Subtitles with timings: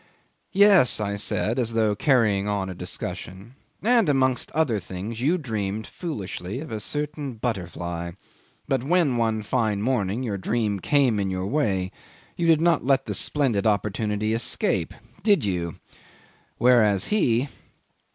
[0.51, 3.53] "Yes," I said, as though carrying on a discussion,
[3.83, 8.13] "and amongst other things you dreamed foolishly of a certain butterfly;
[8.67, 11.91] but when one fine morning your dream came in your way
[12.35, 14.95] you did not let the splendid opportunity escape.
[15.23, 15.75] Did you?
[16.57, 17.49] Whereas he